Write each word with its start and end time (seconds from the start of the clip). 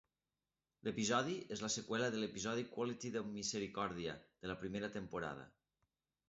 L'episodi 0.85 1.35
és 1.55 1.61
la 1.65 1.69
seqüela 1.73 2.07
de 2.15 2.23
episodi 2.29 2.65
"Quality 2.77 3.11
of 3.21 3.29
Misericòrdia" 3.35 4.17
de 4.47 4.53
la 4.55 4.57
primera 4.65 4.91
temporada. 4.99 5.47